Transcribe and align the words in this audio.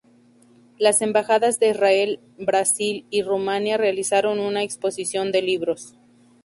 Las 0.79 1.03
embajadas 1.03 1.59
de 1.59 1.69
Israel, 1.69 2.19
Brasil 2.39 3.05
y 3.11 3.21
Rumania 3.21 3.77
realizaron 3.77 4.39
una 4.39 4.63
exposición 4.63 5.31
de 5.31 5.43
libros. 5.43 5.93